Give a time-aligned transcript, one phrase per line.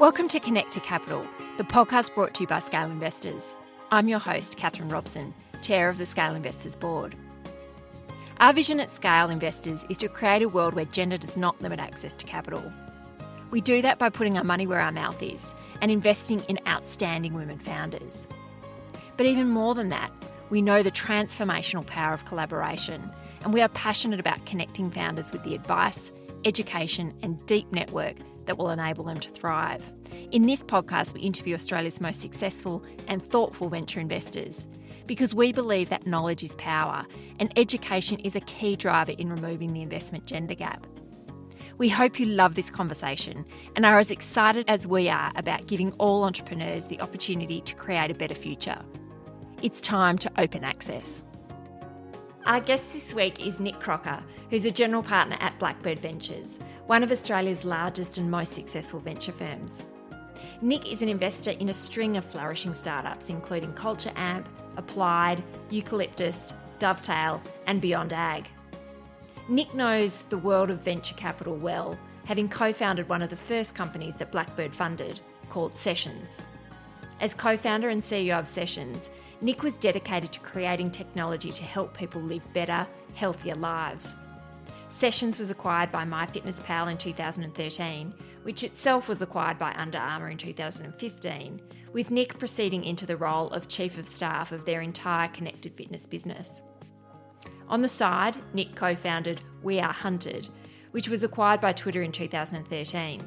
[0.00, 1.26] Welcome to Connect to Capital,
[1.58, 3.52] the podcast brought to you by Scale Investors.
[3.90, 7.14] I'm your host, Catherine Robson, Chair of the Scale Investors Board.
[8.38, 11.80] Our vision at Scale Investors is to create a world where gender does not limit
[11.80, 12.72] access to capital.
[13.50, 17.34] We do that by putting our money where our mouth is and investing in outstanding
[17.34, 18.26] women founders.
[19.18, 20.10] But even more than that,
[20.48, 23.10] we know the transformational power of collaboration,
[23.44, 26.10] and we are passionate about connecting founders with the advice,
[26.46, 28.16] education, and deep network
[28.46, 29.90] that will enable them to thrive.
[30.30, 34.66] In this podcast, we interview Australia's most successful and thoughtful venture investors
[35.06, 37.04] because we believe that knowledge is power
[37.38, 40.86] and education is a key driver in removing the investment gender gap.
[41.78, 43.44] We hope you love this conversation
[43.74, 48.10] and are as excited as we are about giving all entrepreneurs the opportunity to create
[48.10, 48.78] a better future.
[49.62, 51.22] It's time to open access.
[52.46, 56.58] Our guest this week is Nick Crocker, who's a general partner at Blackbird Ventures,
[56.90, 59.84] one of Australia's largest and most successful venture firms.
[60.60, 66.52] Nick is an investor in a string of flourishing startups, including Culture Amp, Applied, Eucalyptus,
[66.80, 68.48] Dovetail, and Beyond Ag.
[69.48, 73.72] Nick knows the world of venture capital well, having co founded one of the first
[73.72, 76.40] companies that Blackbird funded, called Sessions.
[77.20, 79.10] As co founder and CEO of Sessions,
[79.40, 84.16] Nick was dedicated to creating technology to help people live better, healthier lives.
[85.00, 88.12] Sessions was acquired by MyFitnessPal in 2013,
[88.42, 91.58] which itself was acquired by Under Armour in 2015,
[91.94, 96.06] with Nick proceeding into the role of Chief of Staff of their entire connected fitness
[96.06, 96.60] business.
[97.66, 100.50] On the side, Nick co founded We Are Hunted,
[100.90, 103.22] which was acquired by Twitter in 2013.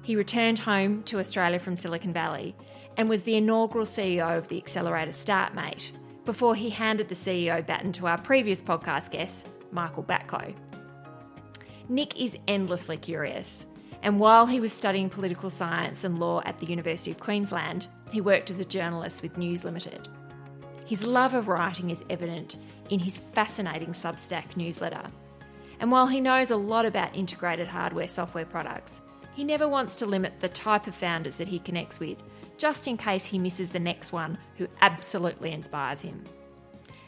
[0.00, 2.56] He returned home to Australia from Silicon Valley
[2.96, 5.92] and was the inaugural CEO of the accelerator StartMate
[6.24, 10.54] before he handed the CEO baton to our previous podcast guest, Michael Batko.
[11.88, 13.66] Nick is endlessly curious,
[14.02, 18.20] and while he was studying political science and law at the University of Queensland, he
[18.20, 20.08] worked as a journalist with News Limited.
[20.86, 22.56] His love of writing is evident
[22.90, 25.02] in his fascinating Substack newsletter.
[25.80, 29.00] And while he knows a lot about integrated hardware software products,
[29.34, 32.22] he never wants to limit the type of founders that he connects with
[32.56, 36.22] just in case he misses the next one who absolutely inspires him.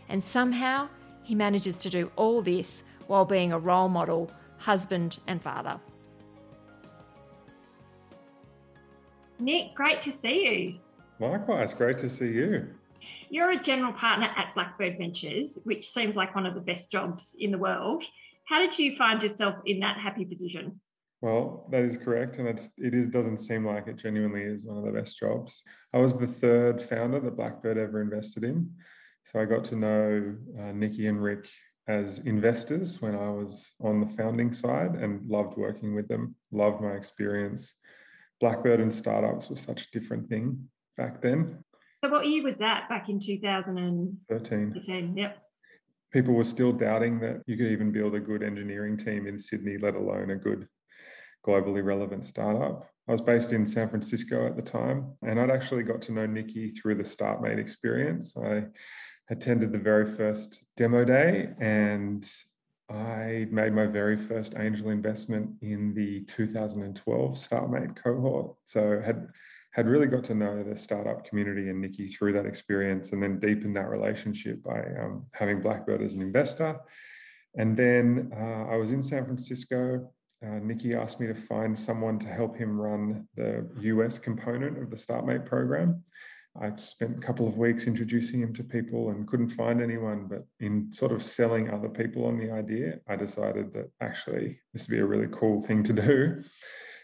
[0.08, 0.88] And somehow,
[1.22, 5.80] he manages to do all this while being a role model, husband, and father.
[9.38, 10.80] Nick, great to see you.
[11.20, 12.68] Likewise, great to see you.
[13.28, 17.34] You're a general partner at Blackbird Ventures, which seems like one of the best jobs
[17.38, 18.04] in the world.
[18.44, 20.80] How did you find yourself in that happy position?
[21.22, 24.76] Well, that is correct, and it's, it is doesn't seem like it genuinely is one
[24.76, 25.64] of the best jobs.
[25.92, 28.70] I was the third founder that Blackbird ever invested in,
[29.24, 31.48] so I got to know uh, Niki and Rick
[31.88, 36.34] as investors when I was on the founding side, and loved working with them.
[36.50, 37.74] Loved my experience.
[38.40, 41.62] Blackbird and startups was such a different thing back then.
[42.04, 42.88] So, what year was that?
[42.88, 44.72] Back in 2013.
[44.74, 45.42] 13, yep
[46.12, 49.76] people were still doubting that you could even build a good engineering team in Sydney,
[49.76, 50.66] let alone a good
[51.46, 52.88] globally relevant startup.
[53.08, 56.26] I was based in San Francisco at the time, and I'd actually got to know
[56.26, 58.34] Niki through the StartMate experience.
[58.36, 58.64] I
[59.30, 62.30] attended the very first demo day and
[62.88, 68.54] I made my very first angel investment in the 2012 StartMate cohort.
[68.64, 69.26] So had
[69.72, 73.40] had really got to know the startup community and Niki through that experience, and then
[73.40, 76.78] deepened that relationship by um, having Blackbird as an investor.
[77.58, 80.08] And then uh, I was in San Francisco
[80.42, 84.90] uh, Niki asked me to find someone to help him run the US component of
[84.90, 86.02] the StartMate program.
[86.60, 90.26] I spent a couple of weeks introducing him to people and couldn't find anyone.
[90.28, 94.86] But in sort of selling other people on the idea, I decided that actually this
[94.86, 96.42] would be a really cool thing to do.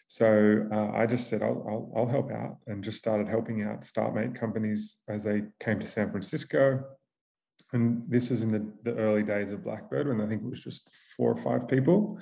[0.08, 3.80] So uh, I just said, I'll, I'll, I'll, help out and just started helping out
[3.80, 6.84] StartMate companies as they came to San Francisco.
[7.72, 10.62] And this is in the, the early days of Blackbird when I think it was
[10.62, 12.18] just four or five people.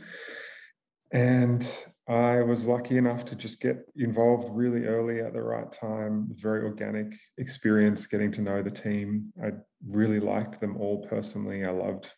[1.11, 1.67] And
[2.11, 6.27] I was lucky enough to just get involved really early at the right time.
[6.33, 9.33] Very organic experience getting to know the team.
[9.41, 9.53] I
[9.87, 11.65] really liked them all personally.
[11.65, 12.11] I loved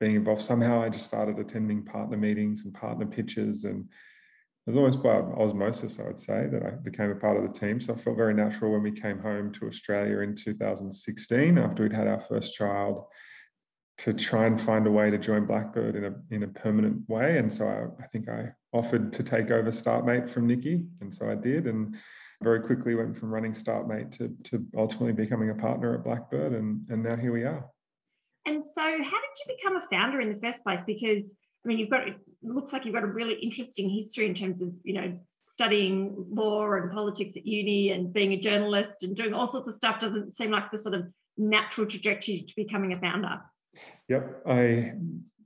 [0.00, 0.40] being involved.
[0.40, 3.84] Somehow I just started attending partner meetings and partner pitches and
[4.66, 7.58] it was almost by osmosis, I would say, that I became a part of the
[7.58, 7.82] team.
[7.82, 11.92] So I felt very natural when we came home to Australia in 2016 after we'd
[11.92, 13.04] had our first child
[13.96, 17.38] to try and find a way to join Blackbird in a in a permanent way.
[17.38, 21.30] And so I, I think I offered to take over StartMate from Niki, and so
[21.30, 21.96] I did, and
[22.42, 26.84] very quickly went from running StartMate to to ultimately becoming a partner at Blackbird, and
[26.90, 27.64] and now here we are.
[28.46, 30.80] And so, how did you become a founder in the first place?
[30.86, 34.34] Because I mean, you've got it looks like you've got a really interesting history in
[34.34, 35.18] terms of you know
[35.48, 39.74] studying law and politics at uni and being a journalist and doing all sorts of
[39.74, 41.06] stuff doesn't seem like the sort of
[41.36, 43.40] natural trajectory to becoming a founder.
[44.08, 44.92] Yep, I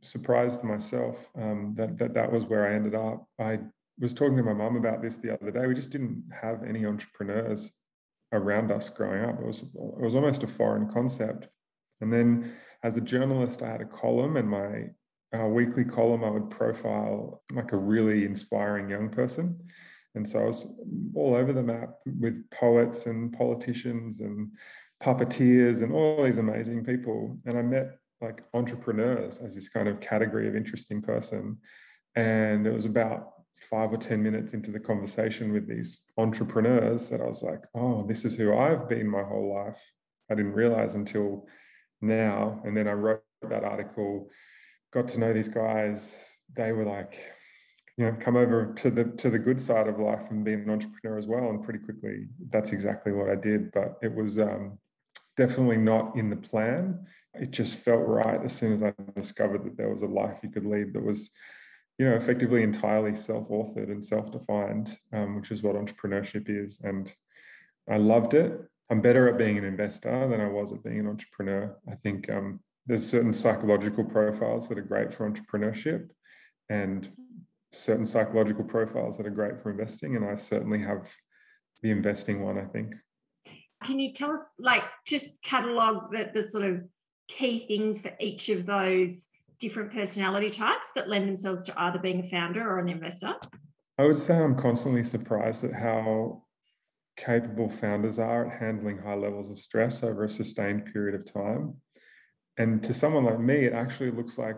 [0.02, 3.26] surprised myself um, that, that that was where I ended up.
[3.38, 3.60] I
[3.98, 5.66] was talking to my mum about this the other day.
[5.66, 7.74] We just didn't have any entrepreneurs
[8.32, 9.40] around us growing up.
[9.40, 11.48] It was it was almost a foreign concept.
[12.00, 12.52] And then
[12.82, 14.84] as a journalist, I had a column, and my
[15.36, 19.58] uh, weekly column, I would profile like a really inspiring young person.
[20.14, 20.66] And so I was
[21.14, 24.50] all over the map with poets and politicians and
[25.02, 27.38] puppeteers and all these amazing people.
[27.46, 31.58] And I met like entrepreneurs as this kind of category of interesting person.
[32.16, 33.32] And it was about
[33.70, 38.06] five or 10 minutes into the conversation with these entrepreneurs that I was like, oh,
[38.06, 39.80] this is who I've been my whole life.
[40.30, 41.46] I didn't realize until
[42.00, 42.60] now.
[42.64, 44.30] And then I wrote that article,
[44.92, 46.40] got to know these guys.
[46.54, 47.18] They were like,
[47.96, 50.70] you know, come over to the to the good side of life and be an
[50.70, 51.50] entrepreneur as well.
[51.50, 53.72] And pretty quickly, that's exactly what I did.
[53.72, 54.78] But it was um,
[55.38, 57.06] definitely not in the plan.
[57.34, 60.50] It just felt right as soon as I discovered that there was a life you
[60.50, 61.30] could lead that was,
[61.96, 66.80] you know, effectively entirely self-authored and self-defined, um, which is what entrepreneurship is.
[66.82, 67.04] And
[67.88, 68.60] I loved it.
[68.90, 71.76] I'm better at being an investor than I was at being an entrepreneur.
[71.88, 76.08] I think um, there's certain psychological profiles that are great for entrepreneurship,
[76.68, 77.08] and
[77.72, 80.16] certain psychological profiles that are great for investing.
[80.16, 81.02] And I certainly have
[81.82, 82.58] the investing one.
[82.58, 82.94] I think.
[83.84, 86.80] Can you tell us, like, just catalog the, the sort of
[87.28, 89.26] key things for each of those
[89.60, 93.34] different personality types that lend themselves to either being a founder or an investor?
[93.98, 96.44] I would say I'm constantly surprised at how
[97.16, 101.74] capable founders are at handling high levels of stress over a sustained period of time.
[102.56, 104.56] And to someone like me, it actually looks like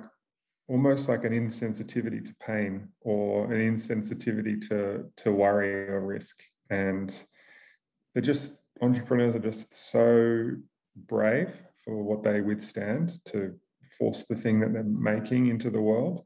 [0.68, 6.42] almost like an insensitivity to pain or an insensitivity to, to worry or risk.
[6.68, 7.18] And
[8.12, 10.50] they're just entrepreneurs are just so
[11.06, 11.54] brave
[11.84, 13.54] for what they withstand to
[13.98, 16.24] force the thing that they're making into the world.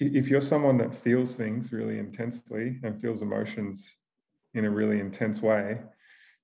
[0.00, 3.96] If you're someone that feels things really intensely and feels emotions
[4.54, 5.80] in a really intense way,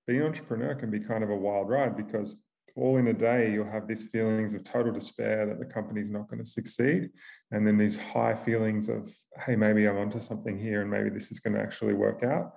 [0.07, 2.35] being an entrepreneur can be kind of a wild ride because
[2.77, 6.29] all in a day you'll have these feelings of total despair that the company's not
[6.29, 7.11] going to succeed
[7.51, 9.13] and then these high feelings of
[9.45, 12.55] hey maybe i'm onto something here and maybe this is going to actually work out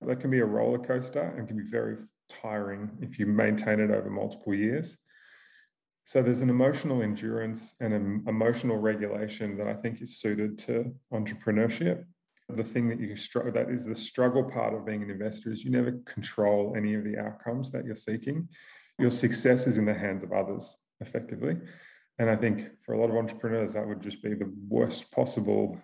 [0.00, 1.96] that can be a roller coaster and can be very
[2.28, 4.98] tiring if you maintain it over multiple years.
[6.04, 10.92] So there's an emotional endurance and an emotional regulation that I think is suited to
[11.12, 12.04] entrepreneurship.
[12.48, 15.64] The thing that you struggle that is the struggle part of being an investor is
[15.64, 18.48] you never control any of the outcomes that you're seeking.
[18.98, 21.56] Your success is in the hands of others, effectively.
[22.18, 25.80] And I think for a lot of entrepreneurs, that would just be the worst possible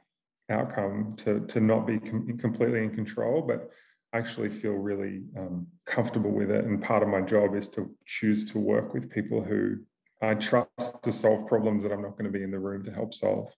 [0.51, 3.71] outcome to, to not be com- completely in control, but
[4.13, 6.65] actually feel really um, comfortable with it.
[6.65, 9.77] And part of my job is to choose to work with people who
[10.23, 12.93] I trust to solve problems that I'm not going to be in the room to
[12.93, 13.53] help solve.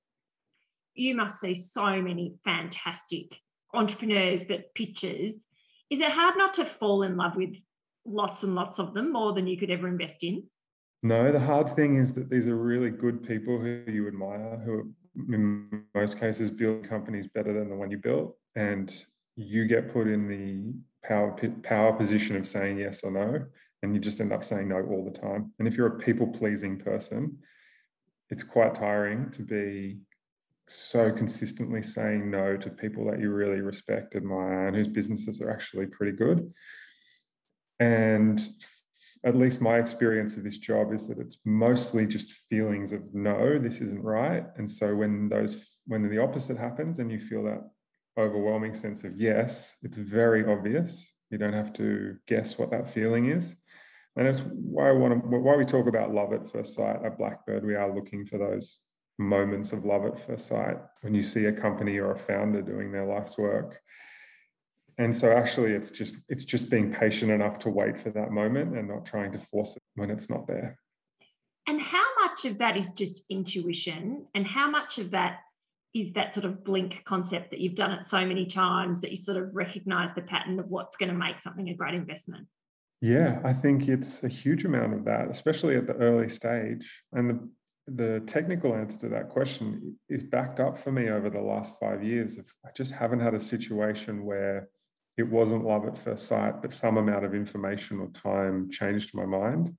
[0.94, 3.36] You must see so many fantastic
[3.72, 5.34] entrepreneurs, but pitchers.
[5.88, 7.54] Is it hard not to fall in love with
[8.04, 10.44] lots and lots of them, more than you could ever invest in?
[11.02, 14.92] No, the hard thing is that these are really good people who you admire, who
[15.32, 18.36] in most cases build companies better than the one you built.
[18.54, 18.92] And
[19.40, 20.72] you get put in the
[21.06, 23.46] power power position of saying yes or no,
[23.82, 25.52] and you just end up saying no all the time.
[25.58, 27.38] And if you're a people pleasing person,
[28.28, 29.98] it's quite tiring to be
[30.68, 35.50] so consistently saying no to people that you really respect, admire, and whose businesses are
[35.50, 36.52] actually pretty good.
[37.80, 38.46] And
[39.24, 43.58] at least my experience of this job is that it's mostly just feelings of no,
[43.58, 44.44] this isn't right.
[44.56, 47.68] And so when those when the opposite happens and you feel that
[48.20, 51.10] overwhelming sense of yes, it's very obvious.
[51.30, 53.56] You don't have to guess what that feeling is.
[54.16, 57.18] And it's why I want to, why we talk about love at first sight at
[57.18, 57.64] Blackbird.
[57.64, 58.80] We are looking for those
[59.18, 62.90] moments of love at first sight when you see a company or a founder doing
[62.90, 63.80] their life's work.
[64.98, 68.76] And so actually it's just it's just being patient enough to wait for that moment
[68.76, 70.78] and not trying to force it when it's not there.
[71.66, 75.38] And how much of that is just intuition and how much of that
[75.94, 79.16] is that sort of blink concept that you've done it so many times that you
[79.16, 82.46] sort of recognize the pattern of what's going to make something a great investment?
[83.00, 87.02] Yeah, I think it's a huge amount of that, especially at the early stage.
[87.12, 87.48] And the
[87.96, 92.04] the technical answer to that question is backed up for me over the last five
[92.04, 92.38] years.
[92.64, 94.68] I just haven't had a situation where
[95.16, 99.26] it wasn't love at first sight, but some amount of information or time changed my
[99.26, 99.76] mind.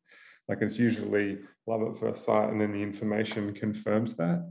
[0.49, 4.45] Like it's usually love at first sight, and then the information confirms that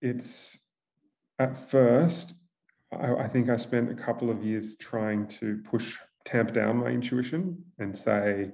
[0.00, 0.68] it's
[1.38, 2.34] at first
[2.92, 6.88] I, I think I spent a couple of years trying to push, tamp down my
[6.88, 8.52] intuition and say,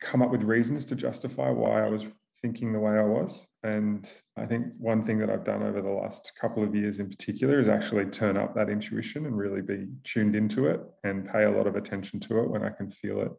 [0.00, 2.06] come up with reasons to justify why I was
[2.40, 3.46] thinking the way I was.
[3.62, 7.08] And I think one thing that I've done over the last couple of years in
[7.08, 11.44] particular is actually turn up that intuition and really be tuned into it and pay
[11.44, 13.32] a lot of attention to it when I can feel it.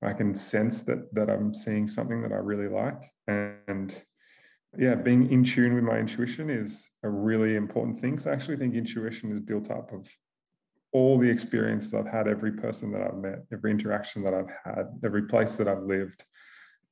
[0.00, 3.10] I can sense that that I'm seeing something that I really like.
[3.26, 4.00] And
[4.78, 8.16] yeah, being in tune with my intuition is a really important thing.
[8.16, 10.08] So I actually think intuition is built up of
[10.92, 14.86] all the experiences I've had, every person that I've met, every interaction that I've had,
[15.04, 16.24] every place that I've lived.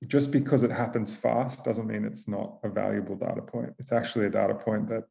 [0.08, 3.72] Just because it happens fast doesn't mean it's not a valuable data point.
[3.78, 5.04] It's actually a data point that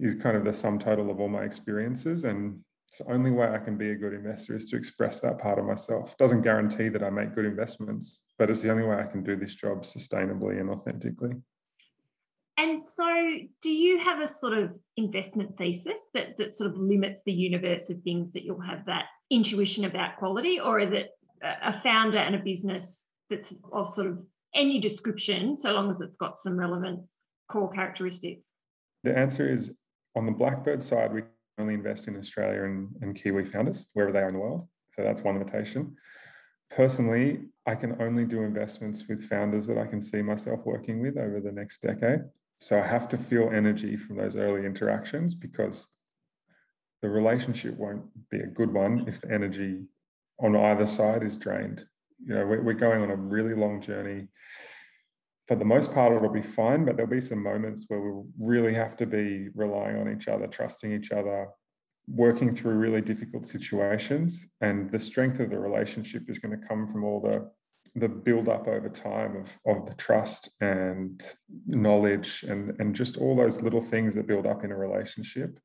[0.00, 2.24] is kind of the sum total of all my experiences.
[2.24, 2.58] And
[2.88, 5.58] it's the only way I can be a good investor is to express that part
[5.58, 6.16] of myself.
[6.16, 9.36] Doesn't guarantee that I make good investments, but it's the only way I can do
[9.36, 11.34] this job sustainably and authentically.
[12.58, 13.06] And so,
[13.62, 17.88] do you have a sort of investment thesis that, that sort of limits the universe
[17.88, 20.60] of things that you'll have that intuition about quality?
[20.60, 21.10] Or is it
[21.42, 24.18] a founder and a business that's of sort of
[24.54, 27.00] any description, so long as it's got some relevant
[27.50, 28.48] core characteristics?
[29.02, 29.74] The answer is
[30.14, 31.22] on the Blackbird side, we
[31.58, 34.68] only invest in Australia and, and Kiwi founders, wherever they are in the world.
[34.94, 35.96] So that's one limitation.
[36.70, 41.16] Personally, I can only do investments with founders that I can see myself working with
[41.16, 42.20] over the next decade.
[42.62, 45.88] So I have to feel energy from those early interactions because
[47.02, 49.88] the relationship won't be a good one if the energy
[50.38, 51.84] on either side is drained.
[52.24, 54.28] You know, we're going on a really long journey.
[55.48, 58.74] For the most part, it'll be fine, but there'll be some moments where we'll really
[58.74, 61.48] have to be relying on each other, trusting each other,
[62.06, 64.52] working through really difficult situations.
[64.60, 67.50] And the strength of the relationship is going to come from all the
[67.94, 71.22] the build up over time of, of the trust and
[71.66, 75.58] knowledge and, and just all those little things that build up in a relationship.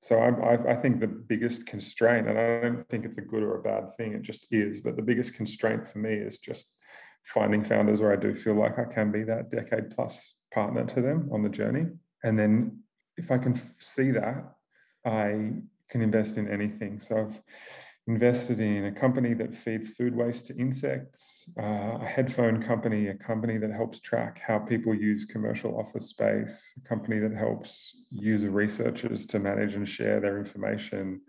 [0.00, 3.58] So I, I, think the biggest constraint, and I don't think it's a good or
[3.58, 6.80] a bad thing, it just is, but the biggest constraint for me is just
[7.22, 11.00] finding founders where I do feel like I can be that decade plus partner to
[11.00, 11.86] them on the journey.
[12.24, 12.80] And then
[13.16, 14.44] if I can see that,
[15.04, 15.52] I
[15.88, 16.98] can invest in anything.
[16.98, 17.40] So I've
[18.08, 23.14] invested in a company that feeds food waste to insects, uh, a headphone company, a
[23.14, 28.50] company that helps track how people use commercial office space, a company that helps user
[28.50, 31.20] researchers to manage and share their information,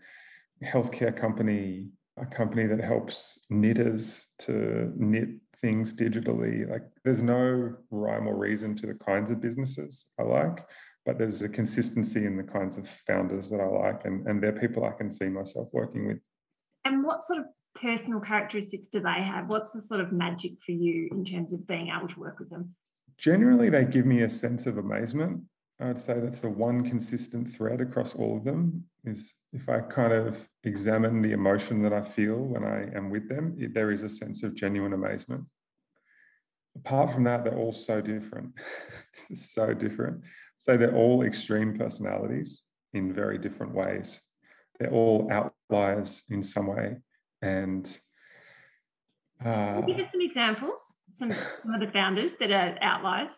[0.64, 6.70] a healthcare company, a company that helps knitters to knit things digitally.
[6.70, 10.66] Like there's no rhyme or reason to the kinds of businesses I like,
[11.06, 14.54] but there's a consistency in the kinds of founders that I like, and, and they're
[14.54, 16.18] people I can see myself working with.
[16.86, 19.48] And what sort of personal characteristics do they have?
[19.48, 22.50] What's the sort of magic for you in terms of being able to work with
[22.50, 22.76] them?
[23.18, 25.42] Generally, they give me a sense of amazement.
[25.80, 30.14] I'd say that's the one consistent thread across all of them is if I kind
[30.14, 34.04] of examine the emotion that I feel when I am with them, it, there is
[34.04, 35.44] a sense of genuine amazement.
[36.76, 38.52] Apart from that, they're all so different.
[39.34, 40.22] so different.
[40.60, 42.64] So they're all extreme personalities
[42.94, 44.22] in very different ways
[44.80, 46.98] they're all outliers in some way.
[47.42, 47.86] And
[49.44, 53.34] uh, give us some examples, some, some of the founders that are outliers.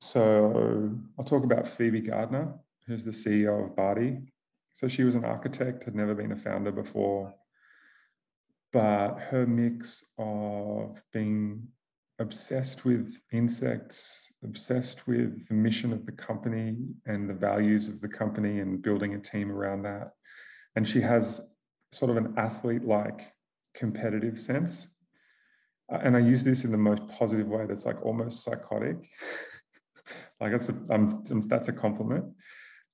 [0.00, 2.54] So I'll talk about Phoebe Gardner,
[2.86, 4.26] who's the CEO of Bardee.
[4.72, 7.34] So she was an architect, had never been a founder before,
[8.72, 11.66] but her mix of being
[12.18, 18.08] obsessed with insects, obsessed with the mission of the company and the values of the
[18.08, 20.12] company and building a team around that,
[20.76, 21.48] and she has
[21.90, 23.32] sort of an athlete like
[23.74, 24.94] competitive sense.
[25.92, 28.96] Uh, and I use this in the most positive way that's like almost psychotic.
[30.40, 30.74] like that's a,
[31.48, 32.24] that's a compliment.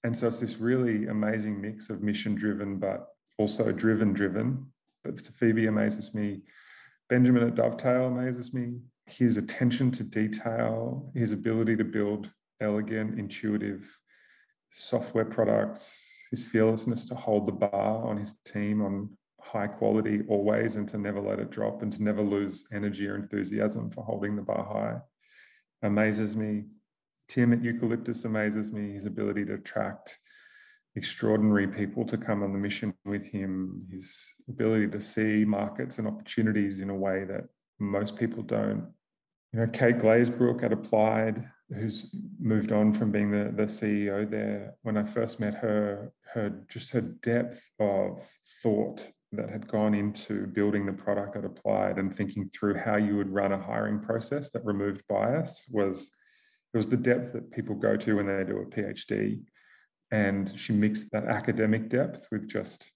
[0.04, 3.08] And so it's this really amazing mix of mission driven, but
[3.38, 4.66] also driven driven.
[5.04, 6.42] But Phoebe amazes me.
[7.08, 8.78] Benjamin at Dovetail amazes me.
[9.06, 13.98] His attention to detail, his ability to build elegant, intuitive
[14.70, 19.08] software products, his fearlessness to hold the bar on his team on
[19.38, 23.16] high quality always and to never let it drop and to never lose energy or
[23.16, 24.98] enthusiasm for holding the bar high
[25.82, 26.64] amazes me.
[27.28, 28.92] Tim at Eucalyptus amazes me.
[28.92, 30.18] His ability to attract
[30.96, 36.06] extraordinary people to come on the mission with him, his ability to see markets and
[36.06, 37.44] opportunities in a way that
[37.78, 38.90] most people don't.
[39.52, 44.74] You know, Kate Glazebrook at Applied who's moved on from being the, the CEO there,
[44.82, 48.28] when I first met her, her just her depth of
[48.62, 53.16] thought that had gone into building the product at Applied and thinking through how you
[53.16, 56.10] would run a hiring process that removed bias was
[56.74, 59.42] it was the depth that people go to when they do a PhD.
[60.10, 62.90] And she mixed that academic depth with just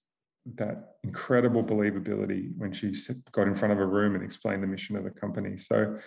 [0.55, 2.93] that incredible believability when she
[3.31, 5.57] got in front of a room and explained the mission of the company.
[5.57, 5.97] So,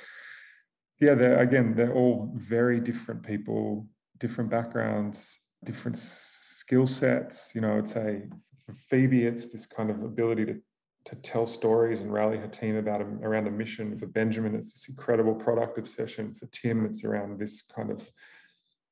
[1.00, 3.86] yeah, they're, again, they're all very different people,
[4.18, 7.50] different backgrounds, different skill sets.
[7.54, 8.24] You know, I'd say
[8.64, 10.60] for Phoebe, it's this kind of ability to
[11.06, 13.96] to tell stories and rally her team about a, around a mission.
[13.96, 16.34] For Benjamin, it's this incredible product obsession.
[16.34, 18.08] For Tim, it's around this kind of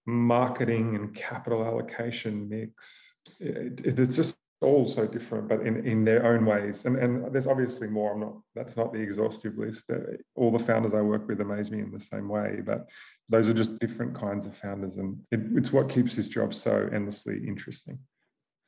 [0.06, 3.14] marketing and capital allocation mix.
[3.40, 6.84] It, it, it's just all so different, but in, in their own ways.
[6.84, 8.12] And, and there's obviously more.
[8.12, 9.90] I'm not, that's not the exhaustive list.
[10.34, 12.88] All the founders I work with amaze me in the same way, but
[13.28, 14.96] those are just different kinds of founders.
[14.96, 17.98] And it, it's what keeps this job so endlessly interesting.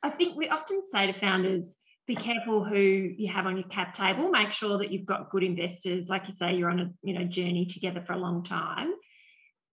[0.03, 1.75] I think we often say to founders,
[2.07, 4.29] be careful who you have on your cap table.
[4.29, 6.07] Make sure that you've got good investors.
[6.07, 8.91] Like you say, you're on a you know journey together for a long time.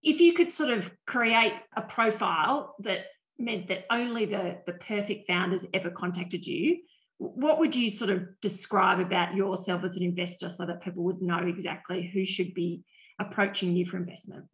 [0.02, 3.06] If you could sort of create a profile that
[3.38, 6.78] meant that only the, the perfect founders ever contacted you,
[7.18, 11.20] what would you sort of describe about yourself as an investor so that people would
[11.20, 12.82] know exactly who should be
[13.20, 14.44] approaching you for investment?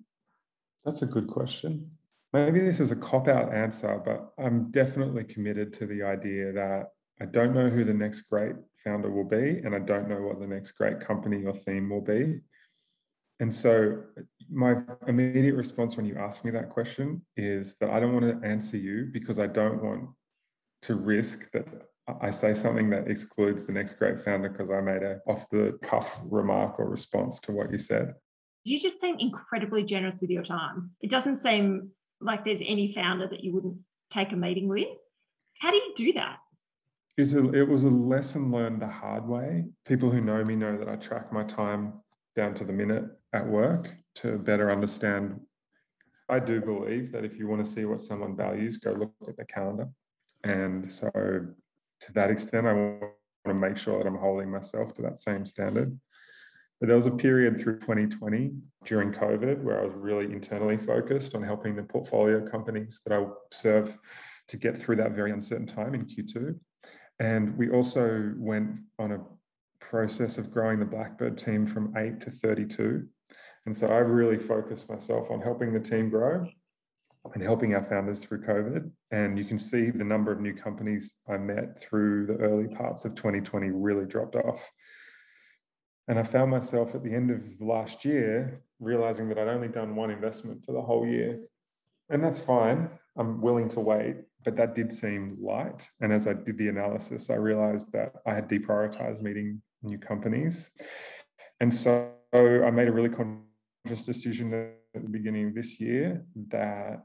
[0.84, 1.90] That's a good question.
[2.32, 6.86] Maybe this is a cop out answer, but I'm definitely committed to the idea that
[7.20, 10.40] I don't know who the next great founder will be, and I don't know what
[10.40, 12.40] the next great company or theme will be.
[13.40, 14.02] And so,
[14.50, 18.46] my immediate response when you ask me that question is that I don't want to
[18.46, 20.08] answer you because I don't want
[20.82, 21.66] to risk that
[22.20, 25.78] I say something that excludes the next great founder because I made a off the
[25.82, 28.14] cuff remark or response to what you said.
[28.64, 30.90] You just seem incredibly generous with your time.
[31.00, 33.78] It doesn't seem like there's any founder that you wouldn't
[34.10, 34.88] take a meeting with.
[35.60, 36.38] How do you do that?
[37.16, 39.64] it was a lesson learned the hard way.
[39.86, 41.92] People who know me know that I track my time
[42.34, 45.40] down to the minute at work to better understand.
[46.28, 49.36] I do believe that if you want to see what someone values, go look at
[49.36, 49.88] the calendar.
[50.42, 53.12] And so, to that extent, I want
[53.46, 55.98] to make sure that I'm holding myself to that same standard.
[56.80, 58.52] But there was a period through 2020
[58.84, 63.24] during COVID where I was really internally focused on helping the portfolio companies that I
[63.52, 63.96] serve
[64.48, 66.58] to get through that very uncertain time in Q2.
[67.20, 69.20] And we also went on a
[69.80, 73.06] process of growing the Blackbird team from eight to 32.
[73.66, 76.46] And so I've really focused myself on helping the team grow
[77.32, 78.90] and helping our founders through COVID.
[79.10, 83.04] And you can see the number of new companies I met through the early parts
[83.04, 84.70] of 2020 really dropped off.
[86.08, 89.96] And I found myself at the end of last year realizing that I'd only done
[89.96, 91.40] one investment for the whole year.
[92.10, 92.90] And that's fine.
[93.16, 95.88] I'm willing to wait but that did seem light.
[96.00, 100.70] And as I did the analysis, I realized that I had deprioritized meeting new companies.
[101.60, 103.08] And so I made a really
[103.86, 104.52] conscious decision
[104.94, 107.04] at the beginning of this year that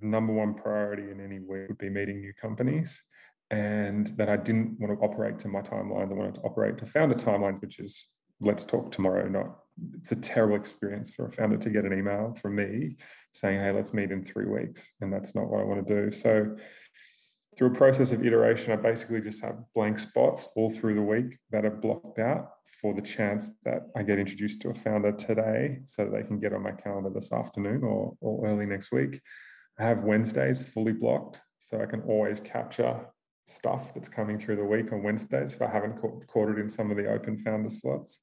[0.00, 3.02] number one priority in any way would be meeting new companies
[3.50, 6.10] and that I didn't want to operate to my timelines.
[6.10, 9.58] I wanted to operate to founder timelines, which is let's talk tomorrow, not
[9.98, 12.96] it's a terrible experience for a founder to get an email from me
[13.32, 14.90] saying, hey, let's meet in three weeks.
[15.00, 16.10] And that's not what I want to do.
[16.10, 16.56] So
[17.56, 21.38] through a process of iteration, I basically just have blank spots all through the week
[21.50, 25.80] that are blocked out for the chance that I get introduced to a founder today
[25.84, 29.20] so that they can get on my calendar this afternoon or, or early next week.
[29.78, 33.06] I have Wednesdays fully blocked so I can always capture
[33.46, 36.68] stuff that's coming through the week on Wednesdays if I haven't caught, caught it in
[36.68, 38.20] some of the open founder slots.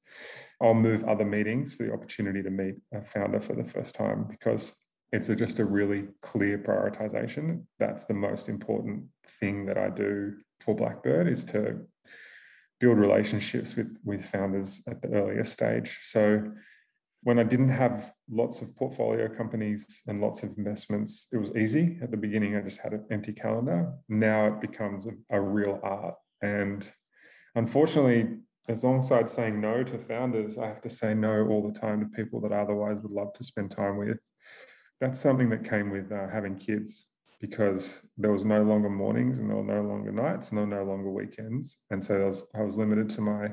[0.60, 4.26] I'll move other meetings for the opportunity to meet a founder for the first time
[4.28, 4.76] because
[5.12, 7.64] it's a, just a really clear prioritization.
[7.78, 9.04] That's the most important
[9.40, 11.80] thing that I do for Blackbird is to
[12.78, 15.98] build relationships with with founders at the earliest stage.
[16.02, 16.50] So
[17.22, 21.98] when I didn't have lots of portfolio companies and lots of investments, it was easy.
[22.02, 23.92] At the beginning, I just had an empty calendar.
[24.08, 26.14] Now it becomes a, a real art.
[26.42, 26.90] And
[27.56, 31.70] unfortunately, as long as I'd saying no to founders, I have to say no all
[31.70, 34.18] the time to people that I otherwise would love to spend time with.
[35.00, 37.06] That's something that came with uh, having kids
[37.40, 40.84] because there was no longer mornings and there were no longer nights and there were
[40.84, 41.78] no longer weekends.
[41.90, 43.48] And so I was, I was limited to my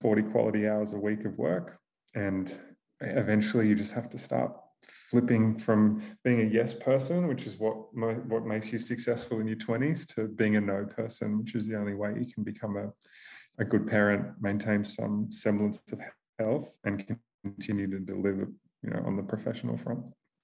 [0.00, 1.78] 40 quality hours a week of work.
[2.14, 2.56] And
[3.00, 4.52] eventually you just have to start
[5.10, 9.56] flipping from being a yes person, which is what what makes you successful in your
[9.56, 12.92] 20s, to being a no person, which is the only way you can become a,
[13.60, 16.00] a good parent, maintain some semblance of
[16.38, 17.04] health, and
[17.42, 18.48] continue to deliver,
[18.82, 20.00] you know, on the professional front.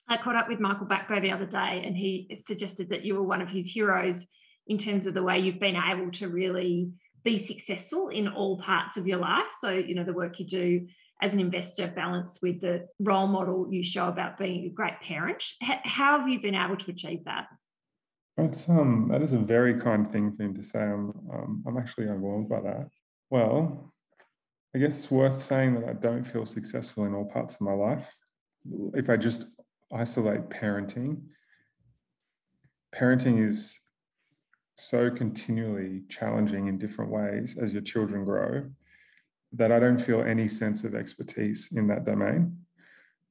[0.09, 3.23] I caught up with Michael Batko the other day, and he suggested that you were
[3.23, 4.25] one of his heroes
[4.67, 6.91] in terms of the way you've been able to really
[7.25, 9.47] be successful in all parts of your life.
[9.61, 10.87] So, you know, the work you do
[11.23, 15.43] as an investor balanced with the role model you show about being a great parent.
[15.61, 17.47] How have you been able to achieve that?
[18.37, 20.81] That's um that is a very kind thing for him to say.
[20.81, 22.89] I'm um, I'm actually overwhelmed by that.
[23.31, 23.95] Well,
[24.75, 27.73] I guess it's worth saying that I don't feel successful in all parts of my
[27.73, 28.13] life.
[28.95, 29.54] If I just
[29.93, 31.23] isolate parenting,
[32.95, 33.81] parenting is
[34.77, 38.65] so continually challenging in different ways as your children grow
[39.53, 42.59] that I don't feel any sense of expertise in that domain.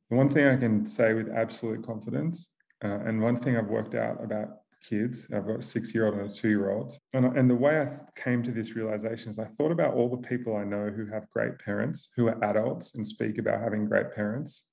[0.09, 2.49] The one thing I can say with absolute confidence,
[2.83, 5.27] uh, and one thing I've worked out about kids.
[5.33, 6.93] I've got a six year old and a two year old.
[7.13, 10.27] And, and the way I came to this realization is I thought about all the
[10.27, 14.13] people I know who have great parents, who are adults and speak about having great
[14.13, 14.69] parents.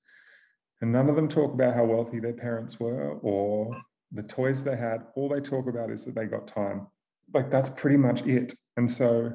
[0.81, 3.75] And none of them talk about how wealthy their parents were or
[4.11, 5.05] the toys they had.
[5.15, 6.87] All they talk about is that they got time.
[7.33, 8.53] Like that's pretty much it.
[8.77, 9.31] And so,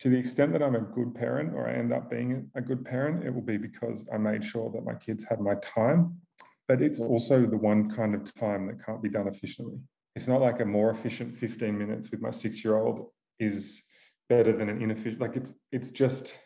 [0.00, 2.84] to the extent that I'm a good parent or I end up being a good
[2.84, 6.20] parent, it will be because I made sure that my kids had my time
[6.68, 9.78] but it's also the one kind of time that can't be done efficiently.
[10.14, 13.10] It's not like a more efficient 15 minutes with my six year old
[13.40, 13.84] is
[14.28, 16.38] better than an inefficient, like it's, it's just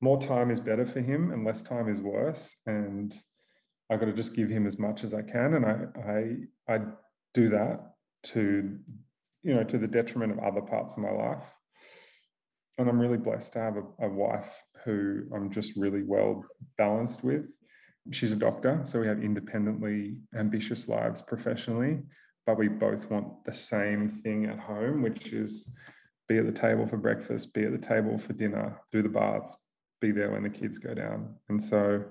[0.00, 2.56] more time is better for him and less time is worse.
[2.66, 3.16] And
[3.90, 5.54] I got to just give him as much as I can.
[5.54, 6.80] And I, I, I
[7.34, 7.92] do that
[8.24, 8.78] to,
[9.42, 11.44] you know, to the detriment of other parts of my life.
[12.76, 16.44] And I'm really blessed to have a, a wife who I'm just really well
[16.76, 17.52] balanced with
[18.10, 22.00] she's a doctor, so we have independently ambitious lives professionally,
[22.46, 25.74] but we both want the same thing at home, which is
[26.28, 29.56] be at the table for breakfast, be at the table for dinner, do the baths,
[30.00, 31.34] be there when the kids go down.
[31.48, 32.04] And so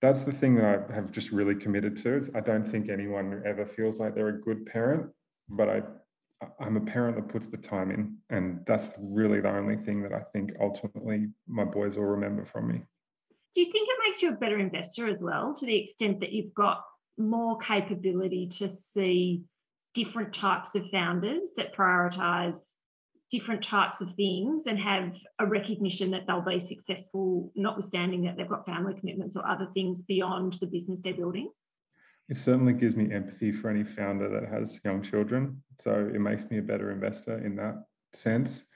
[0.00, 2.16] that's the thing that I have just really committed to.
[2.16, 5.10] Is I don't think anyone ever feels like they're a good parent,
[5.48, 5.82] but I
[6.58, 10.12] I'm a parent that puts the time in, and that's really the only thing that
[10.12, 12.82] I think ultimately my boys will remember from me.
[13.54, 16.32] Do you think it makes you a better investor as well, to the extent that
[16.32, 16.82] you've got
[17.18, 19.44] more capability to see
[19.94, 22.58] different types of founders that prioritize
[23.32, 28.48] different types of things and have a recognition that they'll be successful, notwithstanding that they've
[28.48, 31.50] got family commitments or other things beyond the business they're building?
[32.28, 35.62] It certainly gives me empathy for any founder that has young children.
[35.80, 38.66] So it makes me a better investor in that sense.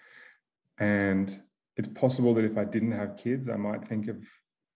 [0.78, 1.38] And
[1.76, 4.26] it's possible that if I didn't have kids, I might think of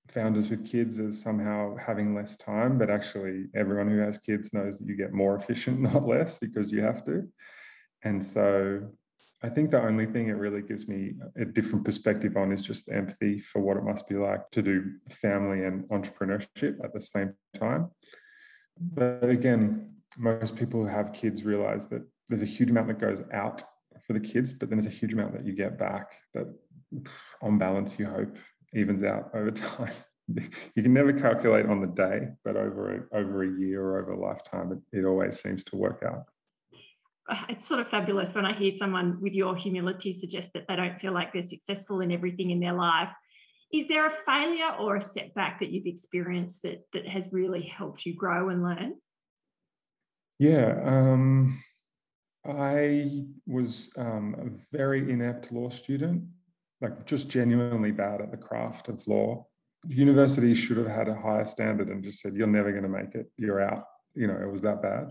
[0.08, 4.78] founders with kids as somehow having less time, but actually everyone who has kids knows
[4.78, 7.26] that you get more efficient, not less, because you have to.
[8.02, 8.88] And so
[9.42, 12.92] I think the only thing it really gives me a different perspective on is just
[12.92, 17.32] empathy for what it must be like to do family and entrepreneurship at the same
[17.58, 17.90] time.
[18.78, 23.22] But again, most people who have kids realize that there's a huge amount that goes
[23.32, 23.62] out
[24.06, 26.46] for the kids, but then there's a huge amount that you get back that
[27.40, 28.36] on balance you hope
[28.74, 29.92] evens out over time.
[30.28, 34.12] you can never calculate on the day, but over a, over a year or over
[34.12, 36.24] a lifetime, it, it always seems to work out.
[37.48, 41.00] It's sort of fabulous when I hear someone with your humility suggest that they don't
[41.00, 43.10] feel like they're successful in everything in their life.
[43.72, 48.04] Is there a failure or a setback that you've experienced that that has really helped
[48.04, 48.94] you grow and learn?
[50.40, 51.62] Yeah, um,
[52.44, 56.24] I was um, a very inept law student
[56.80, 59.46] like just genuinely bad at the craft of law.
[59.88, 63.14] Universities should have had a higher standard and just said, you're never going to make
[63.14, 63.84] it, you're out.
[64.14, 65.10] You know, it was that bad.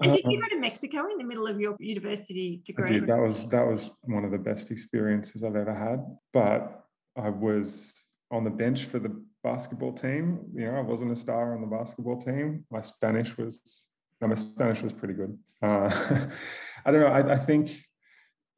[0.00, 2.84] And did you um, go to Mexico in the middle of your university degree?
[2.84, 3.06] I did.
[3.06, 6.04] That was that was one of the best experiences I've ever had.
[6.32, 6.84] But
[7.16, 10.40] I was on the bench for the basketball team.
[10.54, 12.64] You know, I wasn't a star on the basketball team.
[12.70, 13.88] My Spanish was
[14.20, 15.38] no, my Spanish was pretty good.
[15.62, 15.90] Uh,
[16.84, 17.06] I don't know.
[17.06, 17.70] I, I think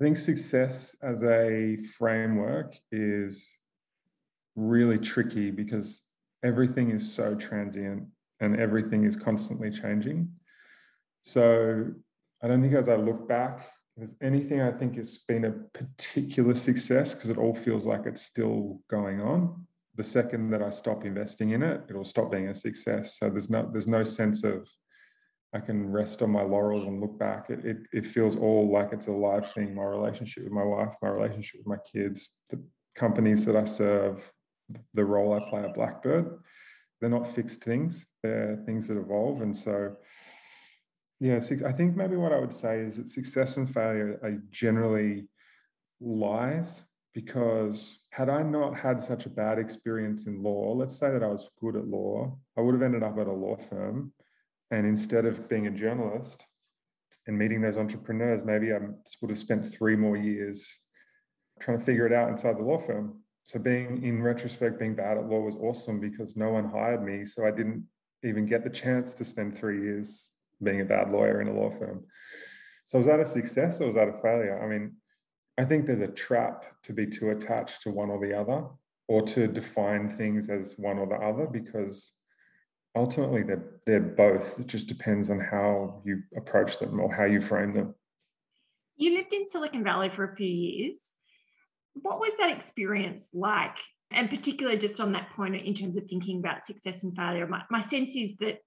[0.00, 3.58] I think success as a framework is
[4.54, 6.06] really tricky because
[6.44, 8.06] everything is so transient
[8.40, 10.28] and everything is constantly changing.
[11.26, 11.90] So
[12.40, 16.54] I don't think as I look back, there's anything I think has been a particular
[16.54, 19.66] success because it all feels like it's still going on.
[19.96, 23.18] The second that I stop investing in it, it'll stop being a success.
[23.18, 24.68] So there's no there's no sense of
[25.52, 27.50] I can rest on my laurels and look back.
[27.50, 29.74] It, it, it feels all like it's a live thing.
[29.74, 32.62] My relationship with my wife, my relationship with my kids, the
[32.94, 34.30] companies that I serve,
[34.94, 36.38] the role I play at Blackbird,
[37.00, 38.06] they're not fixed things.
[38.22, 39.40] They're things that evolve.
[39.42, 39.96] And so,
[41.20, 45.28] yeah, I think maybe what I would say is that success and failure are generally
[46.00, 51.22] lies because had I not had such a bad experience in law, let's say that
[51.22, 54.12] I was good at law, I would have ended up at a law firm
[54.70, 56.44] and instead of being a journalist
[57.26, 58.78] and meeting those entrepreneurs, maybe I
[59.22, 60.76] would have spent three more years
[61.60, 63.22] trying to figure it out inside the law firm.
[63.44, 67.24] So being in retrospect, being bad at law was awesome because no one hired me.
[67.24, 67.84] So I didn't
[68.22, 71.70] even get the chance to spend three years being a bad lawyer in a law
[71.70, 72.04] firm.
[72.84, 74.62] So was that a success or was that a failure?
[74.62, 74.96] I mean,
[75.58, 78.66] I think there's a trap to be too attached to one or the other,
[79.08, 82.14] or to define things as one or the other, because
[82.94, 84.58] ultimately they're they're both.
[84.60, 87.94] It just depends on how you approach them or how you frame them.
[88.96, 90.96] You lived in Silicon Valley for a few years.
[91.94, 93.76] What was that experience like?
[94.12, 97.62] And particularly just on that point in terms of thinking about success and failure, my,
[97.70, 98.58] my sense is that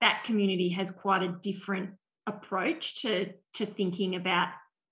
[0.00, 1.90] that community has quite a different
[2.26, 4.48] approach to, to thinking about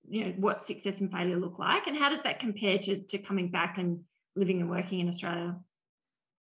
[0.09, 3.19] you know what success and failure look like and how does that compare to, to
[3.19, 4.01] coming back and
[4.37, 5.57] living and working in australia?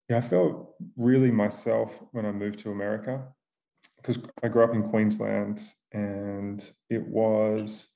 [0.10, 3.24] Yeah i felt really myself when i moved to america
[3.98, 5.62] because i grew up in queensland
[5.94, 7.88] and it was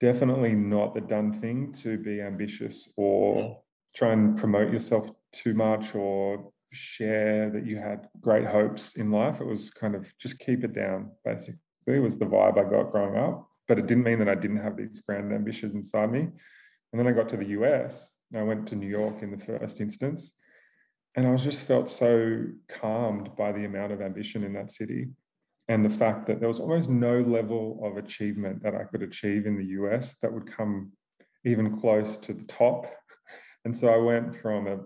[0.00, 3.56] definitely not the done thing to be ambitious or mm.
[3.94, 9.40] try and promote yourself too much or share that you had great hopes in life.
[9.40, 13.16] It was kind of just keep it down, basically, was the vibe I got growing
[13.16, 13.48] up.
[13.68, 16.20] But it didn't mean that I didn't have these grand ambitions inside me.
[16.20, 18.12] And then I got to the US.
[18.34, 20.36] I went to New York in the first instance.
[21.16, 25.08] And I was just felt so calmed by the amount of ambition in that city
[25.68, 29.46] and the fact that there was almost no level of achievement that I could achieve
[29.46, 30.92] in the US that would come
[31.44, 32.86] even close to the top.
[33.64, 34.78] And so I went from a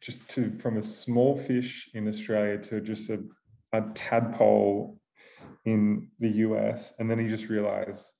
[0.00, 3.22] just to from a small fish in Australia to just a,
[3.72, 4.98] a tadpole
[5.64, 8.12] in the US, and then you just realize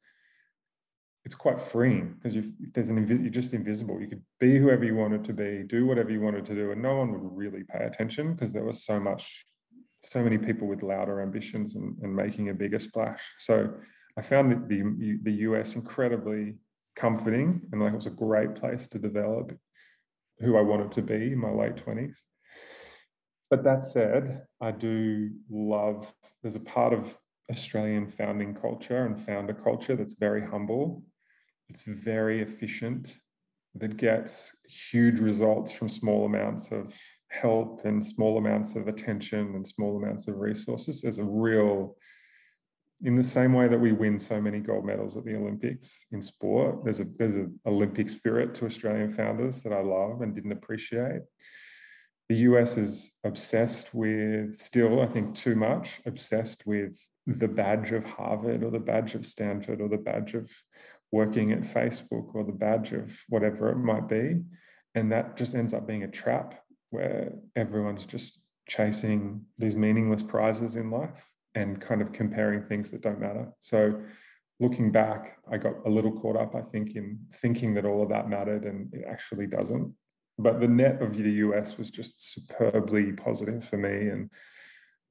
[1.25, 4.01] it's quite freeing because you there's an you're just invisible.
[4.01, 6.83] You could be whoever you wanted to be, do whatever you wanted to do, and
[6.83, 9.45] no one would really pay attention because there was so much
[10.03, 13.21] so many people with louder ambitions and, and making a bigger splash.
[13.39, 13.75] So
[14.19, 16.57] I found that the the US incredibly
[16.97, 19.53] comforting and like it was a great place to develop
[20.41, 22.17] who I wanted to be in my late 20s.
[23.51, 27.19] But that said, I do love there's a part of
[27.51, 31.03] Australian founding culture and founder culture that's very humble.
[31.69, 33.15] It's very efficient,
[33.75, 36.99] that gets huge results from small amounts of
[37.29, 41.03] help and small amounts of attention and small amounts of resources.
[41.03, 41.97] There's a real,
[43.03, 46.21] in the same way that we win so many gold medals at the Olympics in
[46.21, 50.53] sport, there's a there's an Olympic spirit to Australian founders that I love and didn't
[50.53, 51.23] appreciate.
[52.29, 58.05] The US is obsessed with, still, I think, too much, obsessed with the badge of
[58.05, 60.49] Harvard or the badge of Stanford or the badge of
[61.11, 64.43] working at Facebook or the badge of whatever it might be.
[64.95, 66.55] And that just ends up being a trap
[66.91, 73.03] where everyone's just chasing these meaningless prizes in life and kind of comparing things that
[73.03, 73.49] don't matter.
[73.61, 74.01] So
[74.61, 78.09] looking back, I got a little caught up, I think, in thinking that all of
[78.11, 79.93] that mattered and it actually doesn't.
[80.39, 84.09] But the net of the US was just superbly positive for me.
[84.09, 84.31] And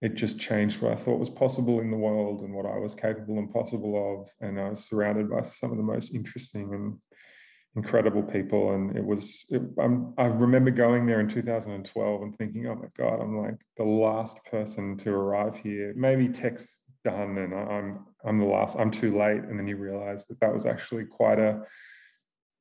[0.02, 2.96] it just changed what I thought was possible in the world and what I was
[2.96, 4.30] capable and possible of.
[4.40, 6.98] And I was surrounded by some of the most interesting and
[7.76, 8.74] incredible people.
[8.74, 9.62] And it was, it,
[10.18, 14.44] i remember going there in 2012 and thinking, oh my God, I'm like the last
[14.46, 15.94] person to arrive here.
[15.96, 19.44] Maybe tech's done and I'm, I'm the last, I'm too late.
[19.44, 21.62] And then you realize that that was actually quite a,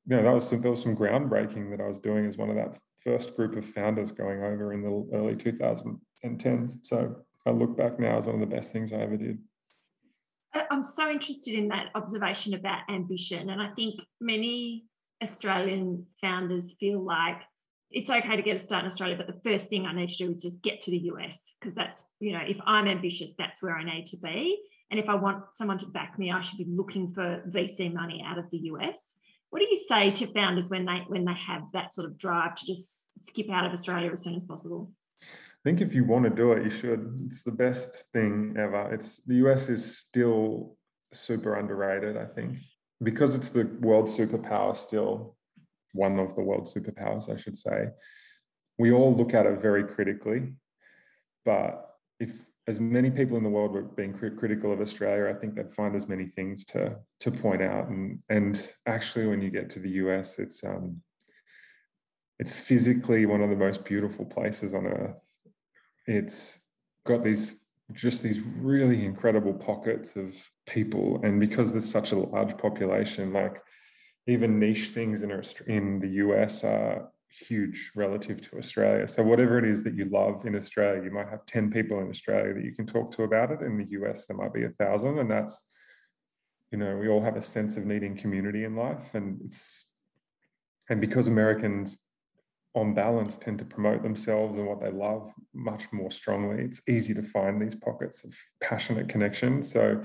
[0.05, 2.49] you know, that was some, there was some groundbreaking that I was doing as one
[2.49, 6.73] of that first group of founders going over in the early 2010s.
[6.83, 9.39] So I look back now as one of the best things I ever did.
[10.71, 13.49] I'm so interested in that observation about ambition.
[13.51, 14.88] And I think many
[15.23, 17.41] Australian founders feel like
[17.91, 20.17] it's okay to get a start in Australia, but the first thing I need to
[20.17, 23.63] do is just get to the US because that's, you know, if I'm ambitious, that's
[23.63, 24.59] where I need to be.
[24.91, 28.23] And if I want someone to back me, I should be looking for VC money
[28.25, 29.15] out of the US.
[29.49, 32.55] What do you say to founders when they when they have that sort of drive
[32.55, 32.91] to just
[33.27, 34.91] skip out of Australia as soon as possible?
[35.21, 37.19] I think if you want to do it, you should.
[37.25, 38.93] It's the best thing ever.
[38.93, 40.77] It's the US is still
[41.11, 42.59] super underrated, I think.
[43.01, 45.37] Because it's the world superpower still,
[45.93, 47.87] one of the world superpowers, I should say.
[48.77, 50.53] We all look at it very critically.
[51.45, 51.85] But
[52.19, 55.71] if as many people in the world were being critical of Australia, I think they'd
[55.71, 57.87] find as many things to to point out.
[57.87, 61.01] And and actually, when you get to the US, it's um,
[62.37, 65.15] it's physically one of the most beautiful places on earth
[66.09, 66.65] it's
[67.05, 70.35] got these just these really incredible pockets of
[70.67, 71.19] people.
[71.23, 73.61] And because there's such a large population like
[74.27, 75.31] even niche things in,
[75.67, 79.07] in the us are huge relative to australia.
[79.07, 82.09] So whatever it is that you love in australia you might have 10 people in
[82.09, 83.61] australia that you can talk to about it.
[83.61, 85.19] In the us there might be a thousand.
[85.19, 85.65] And that's
[86.71, 89.13] you know we all have a sense of needing community in life.
[89.13, 89.93] And it's
[90.89, 92.05] and because americans
[92.75, 96.63] on balance, tend to promote themselves and what they love much more strongly.
[96.63, 99.63] It's easy to find these pockets of passionate connection.
[99.63, 100.01] So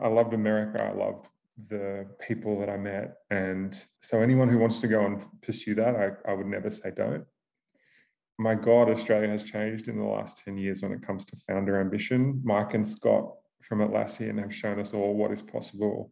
[0.00, 0.82] I loved America.
[0.82, 1.26] I loved
[1.68, 3.14] the people that I met.
[3.30, 6.90] And so anyone who wants to go and pursue that, I, I would never say
[6.94, 7.24] don't.
[8.38, 11.80] My God, Australia has changed in the last 10 years when it comes to founder
[11.80, 12.40] ambition.
[12.44, 16.10] Mike and Scott from Atlassian have shown us all what is possible.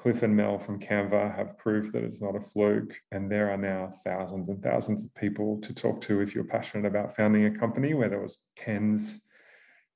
[0.00, 2.98] Cliff and Mel from Canva have proved that it's not a fluke.
[3.12, 6.88] And there are now thousands and thousands of people to talk to if you're passionate
[6.88, 9.20] about founding a company where there was tens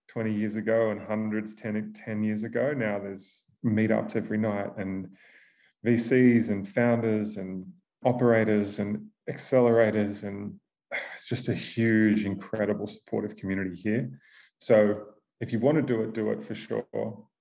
[0.08, 2.74] 20 years ago and hundreds 10, 10 years ago.
[2.74, 5.08] Now there's meetups every night and
[5.86, 7.66] VCs and founders and
[8.04, 10.52] operators and accelerators and
[11.14, 14.10] it's just a huge, incredible supportive community here.
[14.58, 15.06] So
[15.40, 16.84] if you want to do it, do it for sure,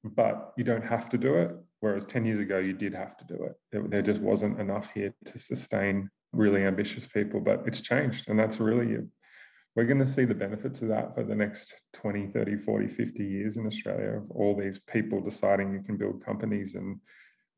[0.06, 1.58] but you don't have to do it.
[1.84, 3.90] Whereas 10 years ago, you did have to do it.
[3.92, 8.30] There just wasn't enough here to sustain really ambitious people, but it's changed.
[8.30, 9.00] And that's really,
[9.76, 13.26] we're going to see the benefits of that for the next 20, 30, 40, 50
[13.26, 17.02] years in Australia of all these people deciding you can build companies and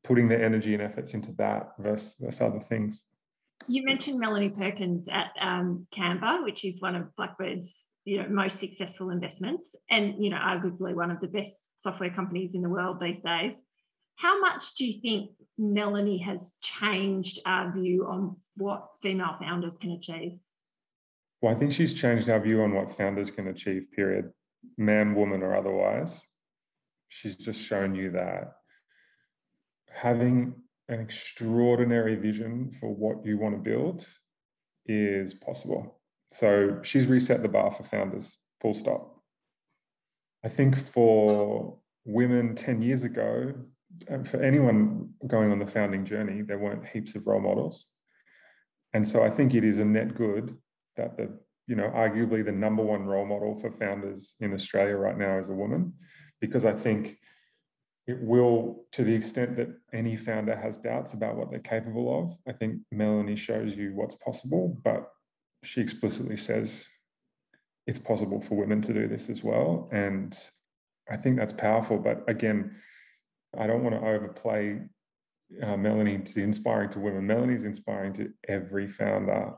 [0.02, 3.06] putting their energy and efforts into that versus, versus other things.
[3.68, 7.72] You mentioned Melanie Perkins at um, Canva, which is one of Blackbird's
[8.04, 12.54] you know most successful investments, and you know arguably one of the best software companies
[12.54, 13.62] in the world these days.
[14.16, 19.92] How much do you think Melanie has changed our view on what female founders can
[19.92, 20.38] achieve?
[21.40, 24.32] Well, I think she's changed our view on what founders can achieve, period,
[24.78, 26.22] man, woman, or otherwise.
[27.08, 28.54] She's just shown you that
[29.90, 30.54] having
[30.88, 34.06] an extraordinary vision for what you want to build
[34.86, 36.00] is possible.
[36.28, 39.20] So she's reset the bar for founders, full stop.
[40.44, 43.52] I think for women 10 years ago,
[44.24, 47.88] for anyone going on the founding journey, there weren't heaps of role models.
[48.92, 50.56] And so I think it is a net good
[50.96, 55.18] that the, you know, arguably the number one role model for founders in Australia right
[55.18, 55.92] now is a woman,
[56.40, 57.18] because I think
[58.06, 62.30] it will, to the extent that any founder has doubts about what they're capable of,
[62.48, 65.10] I think Melanie shows you what's possible, but
[65.64, 66.86] she explicitly says
[67.86, 69.88] it's possible for women to do this as well.
[69.92, 70.38] And
[71.10, 71.98] I think that's powerful.
[71.98, 72.76] But again,
[73.58, 74.80] I don't want to overplay
[75.62, 77.26] uh, Melanie's inspiring to women.
[77.26, 79.52] Melanie's inspiring to every founder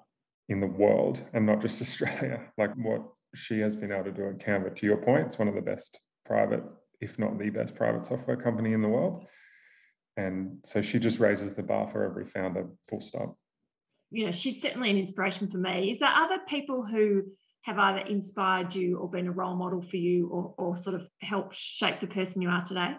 [0.49, 2.41] in the world and not just Australia.
[2.57, 3.03] Like what
[3.35, 5.61] she has been able to do at Canva, to your point, it's one of the
[5.61, 6.63] best private
[7.01, 9.27] if not the best private software company in the world.
[10.17, 13.37] And so she just raises the bar for every founder, full stop.
[14.11, 15.93] You know, she's certainly an inspiration for me.
[15.93, 17.23] Is there other people who
[17.63, 21.07] have either inspired you or been a role model for you or, or sort of
[21.21, 22.95] helped shape the person you are today?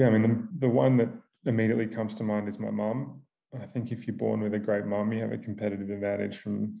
[0.00, 1.10] Yeah, I mean, the, the one that
[1.44, 3.20] immediately comes to mind is my mum.
[3.54, 6.80] I think if you're born with a great mum, you have a competitive advantage from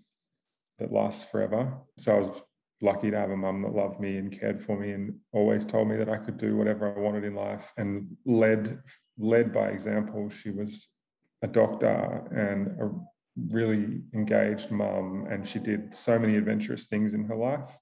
[0.78, 1.70] that lasts forever.
[1.98, 2.42] So I was
[2.80, 5.88] lucky to have a mum that loved me and cared for me and always told
[5.88, 8.80] me that I could do whatever I wanted in life and led
[9.18, 10.30] led by example.
[10.30, 10.88] She was
[11.42, 12.90] a doctor and a
[13.54, 17.76] really engaged mum and she did so many adventurous things in her life.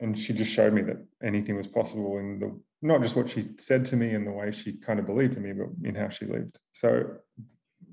[0.00, 3.48] And she just showed me that anything was possible in the not just what she
[3.58, 6.08] said to me and the way she kind of believed in me, but in how
[6.08, 6.58] she lived.
[6.72, 7.04] So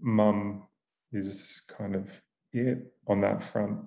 [0.01, 0.63] mum
[1.11, 2.09] is kind of
[2.53, 3.79] it on that front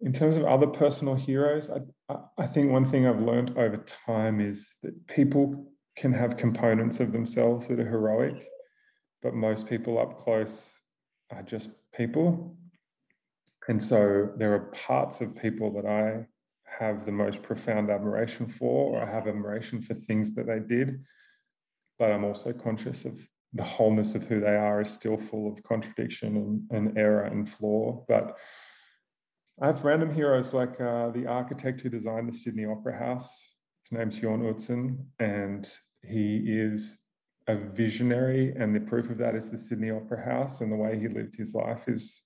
[0.00, 4.40] in terms of other personal heroes, I, I think one thing I've learned over time
[4.40, 8.46] is that people can have components of themselves that are heroic,
[9.22, 10.78] but most people up close
[11.32, 12.56] are just people.
[13.66, 16.26] And so there are parts of people that I
[16.78, 21.00] have the most profound admiration for, or I have admiration for things that they did.
[21.98, 23.18] But I'm also conscious of
[23.54, 27.48] the wholeness of who they are is still full of contradiction and, and error and
[27.48, 28.04] flaw.
[28.08, 28.36] But
[29.60, 33.56] I have random heroes like uh, the architect who designed the Sydney Opera House.
[33.82, 35.68] His name's Jorn Utzon, and
[36.02, 36.98] he is
[37.48, 38.52] a visionary.
[38.56, 41.34] And the proof of that is the Sydney Opera House and the way he lived
[41.36, 42.24] his life is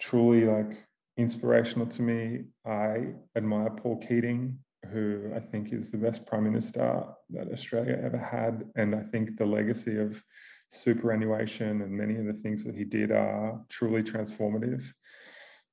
[0.00, 0.87] truly like
[1.18, 2.44] inspirational to me.
[2.64, 4.58] I admire Paul Keating,
[4.90, 8.64] who I think is the best prime minister that Australia ever had.
[8.76, 10.22] And I think the legacy of
[10.70, 14.84] superannuation and many of the things that he did are truly transformative.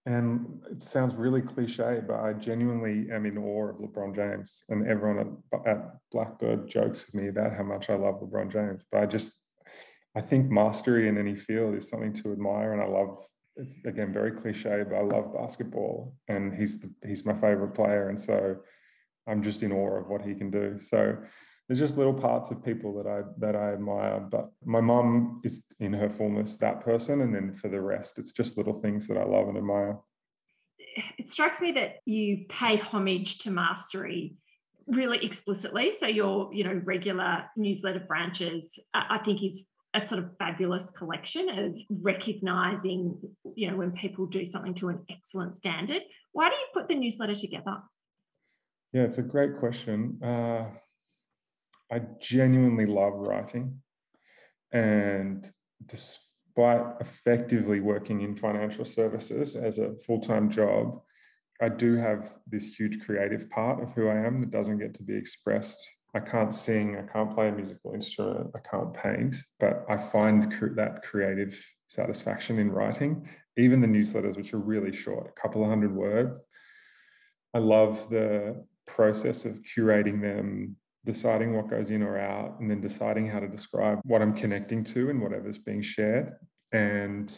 [0.07, 4.63] And it sounds really cliche, but I genuinely am in awe of LeBron James.
[4.69, 5.77] And everyone at,
[6.11, 8.83] Blackbird jokes with me about how much I love LeBron James.
[8.91, 9.41] But I just,
[10.15, 12.73] I think mastery in any field is something to admire.
[12.73, 13.25] And I love,
[13.57, 16.15] it's again very cliche, but I love basketball.
[16.27, 18.09] And he's the, he's my favorite player.
[18.09, 18.57] And so
[19.27, 20.79] I'm just in awe of what he can do.
[20.79, 21.17] So
[21.67, 24.19] there's just little parts of people that I that I admire.
[24.19, 28.31] But my mum is in her fullness that person, and then for the rest, it's
[28.31, 29.97] just little things that I love and admire.
[31.17, 34.35] It strikes me that you pay homage to mastery
[34.87, 35.93] really explicitly.
[35.99, 39.65] So your you know regular newsletter branches, I think, is
[39.95, 43.17] a sort of fabulous collection of recognizing
[43.55, 46.01] you know when people do something to an excellent standard.
[46.33, 47.77] Why do you put the newsletter together?
[48.91, 50.19] Yeah, it's a great question.
[50.23, 50.65] Uh,
[51.91, 53.81] I genuinely love writing.
[54.71, 55.49] And
[55.85, 61.01] despite effectively working in financial services as a full time job,
[61.61, 65.03] I do have this huge creative part of who I am that doesn't get to
[65.03, 65.85] be expressed.
[66.15, 70.43] I can't sing, I can't play a musical instrument, I can't paint, but I find
[70.77, 73.27] that creative satisfaction in writing.
[73.57, 76.39] Even the newsletters, which are really short, a couple of hundred words.
[77.53, 82.79] I love the process of curating them, deciding what goes in or out, and then
[82.79, 86.31] deciding how to describe what I'm connecting to and whatever's being shared.
[86.71, 87.37] And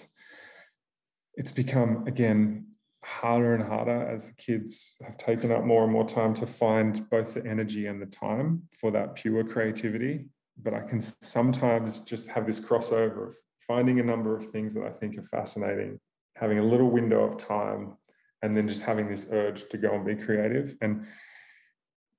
[1.34, 2.67] it's become, again,
[3.04, 7.10] harder and harder as the kids have taken up more and more time to find
[7.10, 10.28] both the energy and the time for that pure creativity.
[10.62, 14.84] But I can sometimes just have this crossover of finding a number of things that
[14.84, 16.00] I think are fascinating,
[16.36, 17.96] having a little window of time,
[18.42, 20.76] and then just having this urge to go and be creative.
[20.82, 21.06] And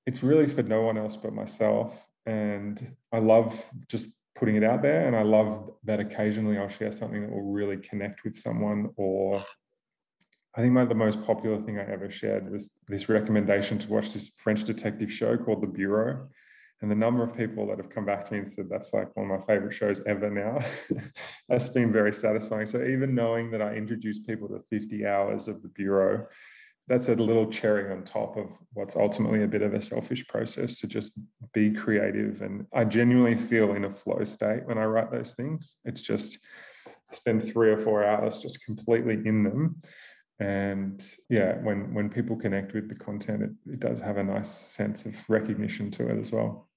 [0.06, 2.06] it's really for no one else but myself.
[2.26, 5.06] And I love just putting it out there.
[5.06, 8.90] And I love that occasionally I'll share something that will really connect with someone.
[8.96, 9.44] Or
[10.58, 14.12] I think my, the most popular thing I ever shared was this recommendation to watch
[14.12, 16.26] this French detective show called The Bureau.
[16.82, 19.14] And the number of people that have come back to me and said that's like
[19.16, 20.58] one of my favorite shows ever now,
[21.48, 22.66] that's been very satisfying.
[22.66, 26.26] So even knowing that I introduced people to 50 hours of The Bureau
[26.88, 30.80] that's a little cherry on top of what's ultimately a bit of a selfish process
[30.80, 31.20] to just
[31.52, 32.40] be creative.
[32.40, 35.76] And I genuinely feel in a flow state when I write those things.
[35.84, 36.38] It's just
[37.12, 39.82] spend three or four hours just completely in them.
[40.40, 44.50] And yeah, when when people connect with the content, it, it does have a nice
[44.50, 46.68] sense of recognition to it as well.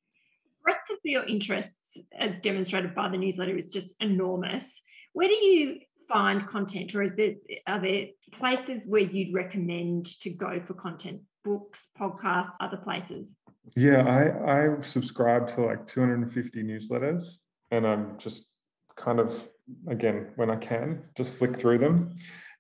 [0.63, 4.81] Breadth of your interests, as demonstrated by the newsletter, is just enormous.
[5.13, 5.79] Where do you
[6.11, 7.35] find content, or is there
[7.67, 11.21] are there places where you'd recommend to go for content?
[11.43, 13.35] Books, podcasts, other places?
[13.75, 17.35] Yeah, I I subscribe to like 250 newsletters,
[17.69, 18.55] and I'm just
[18.95, 19.49] kind of
[19.87, 22.15] again when I can just flick through them,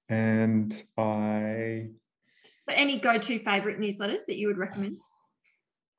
[0.09, 1.89] and I.
[2.67, 4.97] But any go-to favorite newsletters that you would recommend?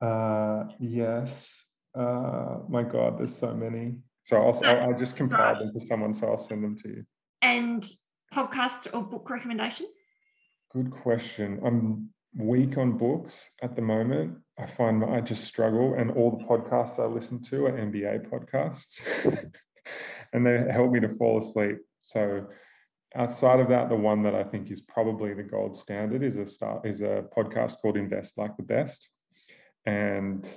[0.01, 1.63] Uh, yes.
[1.95, 3.95] Uh, my God, there's so many.
[4.23, 7.05] So I'll, I'll, I'll just compile them to someone, so I'll send them to you
[7.43, 7.85] and
[8.33, 9.89] podcast or book recommendations?
[10.73, 11.59] Good question.
[11.63, 14.37] I'm weak on books at the moment.
[14.57, 19.01] I find I just struggle, and all the podcasts I listen to are NBA podcasts,
[20.33, 21.77] and they help me to fall asleep.
[21.99, 22.47] So,
[23.15, 26.45] outside of that, the one that I think is probably the gold standard is a
[26.45, 29.09] start is a podcast called Invest Like the Best,
[29.85, 30.47] and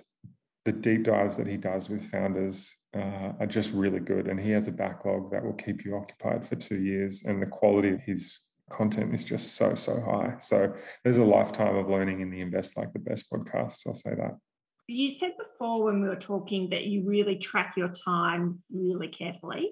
[0.66, 4.26] the deep dives that he does with founders uh, are just really good.
[4.26, 7.24] And he has a backlog that will keep you occupied for two years.
[7.24, 10.34] And the quality of his content is just so, so high.
[10.40, 13.86] So there's a lifetime of learning in the Invest Like the Best podcast.
[13.86, 14.36] I'll say that.
[14.88, 19.70] You said before when we were talking that you really track your time really carefully.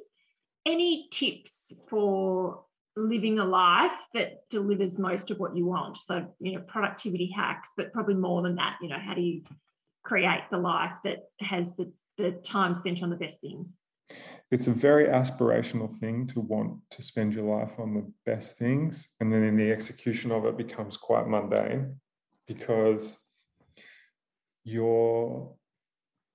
[0.64, 2.64] Any tips for
[2.96, 5.96] living a life that delivers most of what you want?
[5.96, 9.42] So, you know, productivity hacks, but probably more than that, you know, how do you
[10.04, 13.66] create the life that has the the time spent on the best things?
[14.50, 19.08] It's a very aspirational thing to want to spend your life on the best things.
[19.20, 21.96] And then in the execution of it becomes quite mundane
[22.46, 23.18] because
[24.64, 25.54] your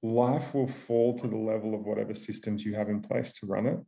[0.01, 3.67] life will fall to the level of whatever systems you have in place to run
[3.67, 3.79] it.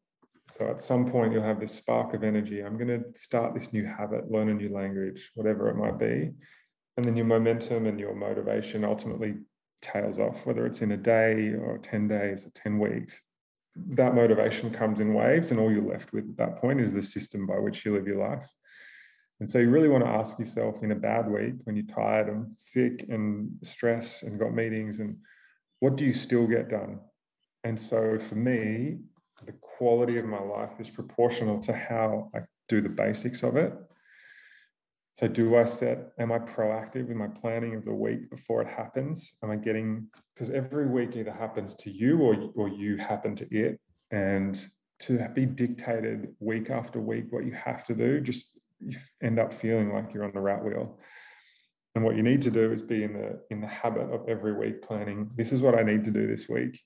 [0.51, 2.61] So at some point, you'll have this spark of energy.
[2.61, 6.31] I'm going to start this new habit, learn a new language, whatever it might be.
[6.97, 9.35] And then your momentum and your motivation ultimately
[9.81, 13.21] tails off, whether it's in a day or 10 days or 10 weeks.
[13.75, 17.01] That motivation comes in waves, and all you're left with at that point is the
[17.01, 18.45] system by which you live your life.
[19.39, 22.27] And so you really want to ask yourself in a bad week when you're tired
[22.27, 25.15] and sick and stressed and got meetings, and
[25.79, 26.99] what do you still get done?
[27.63, 28.97] And so for me,
[29.45, 32.39] the quality of my life is proportional to how I
[32.69, 33.73] do the basics of it.
[35.13, 38.67] So, do I set, am I proactive in my planning of the week before it
[38.67, 39.37] happens?
[39.43, 43.47] Am I getting, because every week either happens to you or, or you happen to
[43.55, 43.79] it.
[44.11, 44.65] And
[45.01, 49.53] to be dictated week after week what you have to do, just you end up
[49.53, 50.99] feeling like you're on the rat wheel.
[51.95, 54.53] And what you need to do is be in the in the habit of every
[54.53, 55.29] week planning.
[55.35, 56.79] This is what I need to do this week.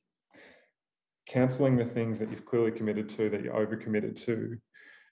[1.28, 4.58] Canceling the things that you've clearly committed to, that you're overcommitted to,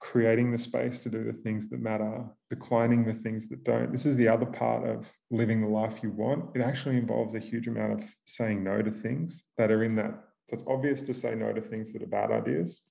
[0.04, 3.92] creating the space to do the things that matter, declining the things that don't.
[3.92, 6.56] This is the other part of living the life you want.
[6.56, 10.12] It actually involves a huge amount of saying no to things that are in that.
[10.50, 12.82] So it's obvious to say no to things that are bad ideas,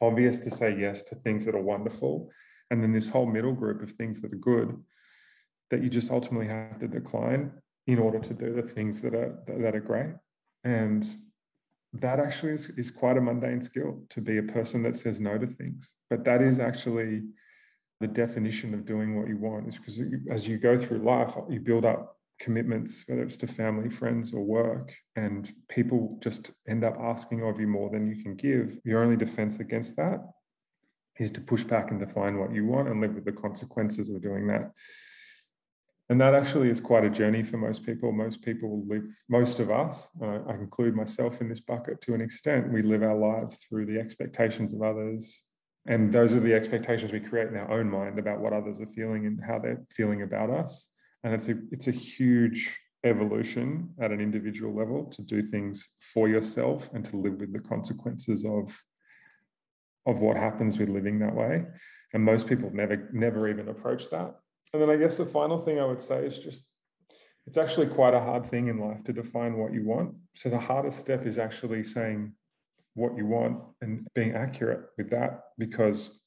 [0.00, 2.30] obvious to say yes to things that are wonderful.
[2.70, 4.74] And then this whole middle group of things that are good
[5.70, 7.52] that you just ultimately have to decline
[7.86, 10.14] in order to do the things that are that are great.
[10.64, 11.06] And
[12.00, 15.38] that actually is, is quite a mundane skill to be a person that says no
[15.38, 15.94] to things.
[16.10, 17.22] But that is actually
[18.00, 21.60] the definition of doing what you want is because as you go through life, you
[21.60, 26.96] build up commitments, whether it's to family, friends, or work, and people just end up
[27.00, 28.76] asking of you more than you can give.
[28.84, 30.20] Your only defense against that
[31.20, 34.20] is to push back and define what you want and live with the consequences of
[34.20, 34.72] doing that.
[36.10, 38.12] And that actually is quite a journey for most people.
[38.12, 42.20] Most people live, most of us, uh, I include myself in this bucket to an
[42.20, 45.44] extent, we live our lives through the expectations of others.
[45.86, 48.86] And those are the expectations we create in our own mind about what others are
[48.86, 50.92] feeling and how they're feeling about us.
[51.24, 56.28] And it's a, it's a huge evolution at an individual level to do things for
[56.28, 58.78] yourself and to live with the consequences of,
[60.06, 61.64] of what happens with living that way.
[62.12, 64.34] And most people never, never even approach that
[64.74, 66.68] and then I guess the final thing I would say is just
[67.46, 70.16] it's actually quite a hard thing in life to define what you want.
[70.32, 72.32] So the hardest step is actually saying
[72.94, 76.22] what you want and being accurate with that because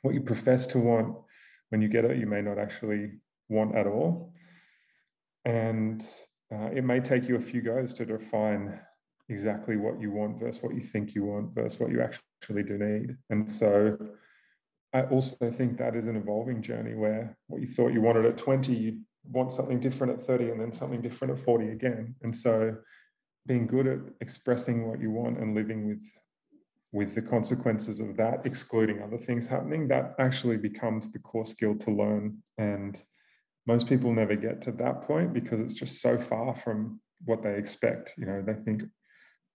[0.00, 1.16] what you profess to want
[1.68, 3.12] when you get it, you may not actually
[3.48, 4.34] want at all.
[5.44, 6.04] And
[6.52, 8.80] uh, it may take you a few goes to define
[9.28, 12.76] exactly what you want versus what you think you want versus what you actually do
[12.76, 13.16] need.
[13.30, 13.96] And so
[14.92, 18.36] I also think that is an evolving journey where what you thought you wanted at
[18.36, 22.14] 20, you want something different at 30 and then something different at 40 again.
[22.22, 22.76] And so
[23.46, 26.02] being good at expressing what you want and living with
[26.92, 31.74] with the consequences of that, excluding other things happening, that actually becomes the core skill
[31.74, 32.36] to learn.
[32.58, 33.00] And
[33.66, 37.56] most people never get to that point because it's just so far from what they
[37.56, 38.12] expect.
[38.18, 38.84] You know, they think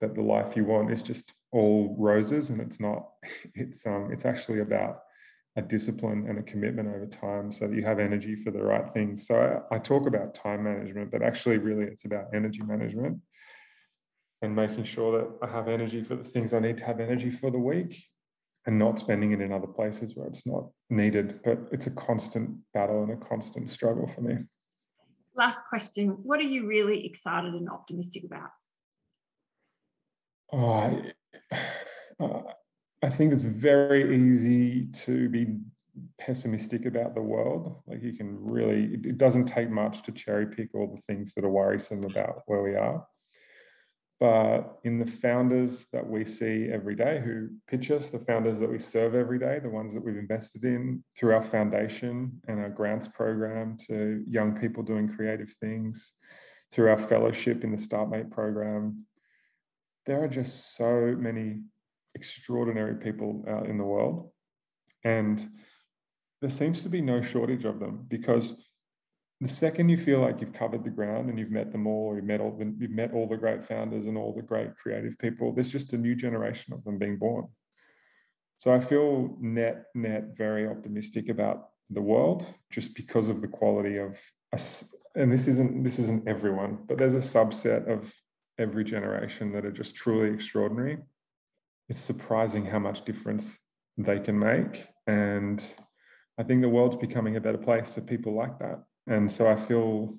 [0.02, 3.08] that the life you want is just all roses and it's not.
[3.54, 5.02] It's um it's actually about
[5.58, 8.94] a discipline and a commitment over time so that you have energy for the right
[8.94, 9.28] things.
[9.28, 13.20] So I, I, talk about time management, but actually, really, it's about energy management
[14.44, 17.32] and making sure that I have energy for the things I need to have energy
[17.32, 18.04] for the week
[18.68, 21.40] and not spending it in other places where it's not needed.
[21.44, 24.38] But it's a constant battle and a constant struggle for me.
[25.36, 28.50] Last question What are you really excited and optimistic about?
[30.54, 31.14] Oh, I,
[32.24, 32.42] uh,
[33.08, 35.56] I think it's very easy to be
[36.20, 37.82] pessimistic about the world.
[37.88, 41.46] Like you can really, it doesn't take much to cherry pick all the things that
[41.46, 43.08] are worrisome about where we are.
[44.20, 48.70] But in the founders that we see every day who pitch us, the founders that
[48.70, 52.70] we serve every day, the ones that we've invested in through our foundation and our
[52.70, 56.16] grants program to young people doing creative things,
[56.74, 59.06] through our fellowship in the StartMate program,
[60.06, 61.62] there are just so many
[62.18, 64.32] extraordinary people out in the world.
[65.04, 65.48] And
[66.42, 68.68] there seems to be no shortage of them because
[69.40, 72.26] the second you feel like you've covered the ground and you've met them all, you've
[72.34, 75.54] met all the, you've met all the great founders and all the great creative people,
[75.54, 77.48] there's just a new generation of them being born.
[78.58, 83.98] So I feel net net very optimistic about the world just because of the quality
[83.98, 84.20] of
[84.52, 84.96] us.
[85.14, 88.12] And this isn't this isn't everyone, but there's a subset of
[88.58, 90.98] every generation that are just truly extraordinary
[91.90, 93.60] it's surprising how much difference
[93.98, 94.86] they can make.
[95.08, 95.64] And
[96.38, 98.84] I think the world's becoming a better place for people like that.
[99.08, 100.18] And so I feel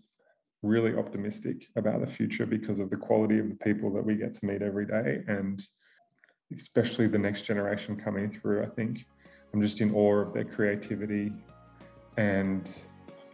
[0.62, 4.34] really optimistic about the future because of the quality of the people that we get
[4.34, 5.62] to meet every day and
[6.52, 8.62] especially the next generation coming through.
[8.62, 9.06] I think
[9.52, 11.32] I'm just in awe of their creativity
[12.16, 12.82] and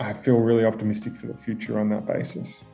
[0.01, 2.64] I feel really optimistic for the future on that basis.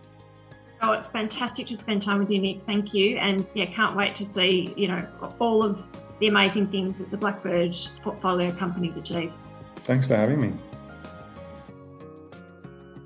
[0.83, 2.63] Oh, it's fantastic to spend time with you, Nick.
[2.65, 3.19] Thank you.
[3.19, 5.07] And yeah, can't wait to see, you know,
[5.39, 5.83] all of
[6.21, 9.33] the amazing things that the Blackbird portfolio companies achieve.
[9.77, 10.53] Thanks for having me.